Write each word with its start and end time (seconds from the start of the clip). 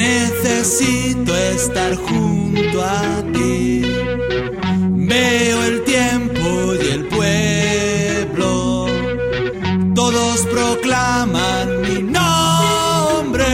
Necesito 0.00 1.36
estar 1.36 1.94
junto 1.94 2.82
a 2.82 3.22
ti. 3.34 3.82
Veo 5.12 5.64
el 5.64 5.84
tiempo 5.84 6.74
y 6.82 6.86
el 6.96 7.04
pueblo. 7.04 8.86
Todos 9.94 10.46
proclaman 10.46 11.82
mi 11.82 12.02
nombre. 12.16 13.52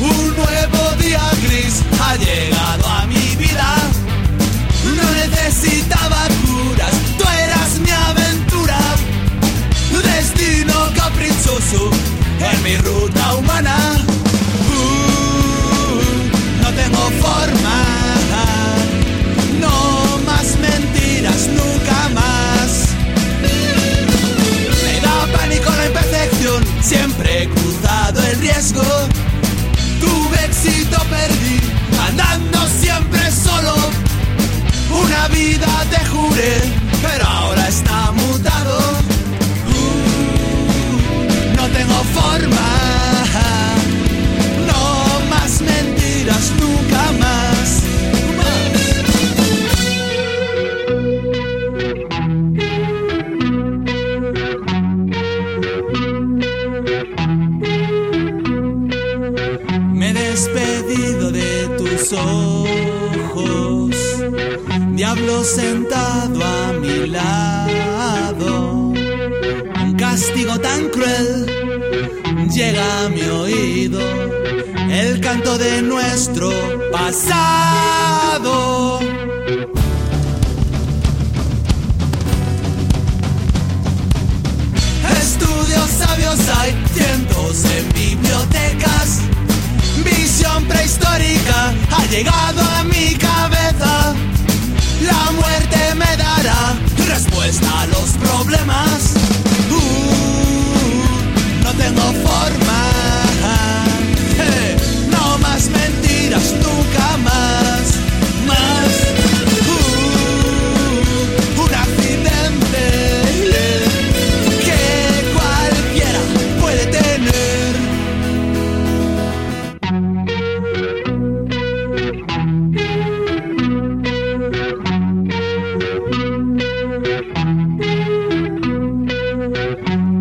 Un 0.00 0.36
nuevo 0.40 0.82
día 1.02 1.24
gris 1.44 1.82
ha 2.00 2.14
llegado 2.14 2.86
a 2.86 2.95
en 12.52 12.62
mi 12.62 12.76
ruta 12.76 13.34
humana. 13.34 13.76
Uh, 14.70 16.62
no 16.62 16.68
tengo 16.72 17.10
forma, 17.24 17.78
no 19.60 20.18
más 20.24 20.56
mentiras, 20.58 21.48
nunca 21.48 22.08
más. 22.14 22.88
Me 24.84 25.00
da 25.00 25.26
pánico 25.38 25.70
la 25.70 25.86
imperfección, 25.86 26.64
siempre 26.80 27.42
he 27.42 27.48
cruzado 27.48 28.22
el 28.22 28.38
riesgo. 28.40 28.84
Tuve 30.00 30.44
éxito, 30.44 30.98
perdí, 31.10 31.60
andando 32.08 32.58
siempre 32.80 33.30
solo. 33.30 33.74
Una 35.04 35.28
vida 35.28 35.68
te 35.90 36.04
juré, 36.06 36.60
pero 37.02 37.35
sentado 65.46 66.44
a 66.44 66.72
mi 66.72 67.06
lado. 67.06 68.92
Un 69.82 69.94
castigo 69.96 70.58
tan 70.58 70.88
cruel 70.88 71.55
llega 72.56 73.04
a 73.04 73.08
mi 73.10 73.20
oído, 73.20 74.00
el 74.88 75.20
canto 75.20 75.58
de 75.58 75.82
nuestro 75.82 76.50
pasado. 76.90 78.98
Estudios 85.20 85.90
sabios 85.90 86.38
hay 86.56 86.74
cientos 86.94 87.62
en 87.76 87.92
bibliotecas. 87.92 89.20
Visión 90.02 90.64
prehistórica 90.64 91.74
ha 91.90 92.06
llegado 92.06 92.62
a 92.62 92.84
mi 92.84 93.16
cabeza. 93.16 94.14
La 95.02 95.30
muerte 95.32 95.94
me 95.94 96.16
dará 96.16 96.74
respuesta 97.06 97.82
a 97.82 97.86
los 97.88 98.12
problemas. 98.12 99.15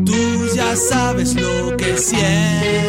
Tú 0.05 0.55
ya 0.55 0.75
sabes 0.75 1.35
lo 1.35 1.75
que 1.77 1.97
siento. 1.97 2.84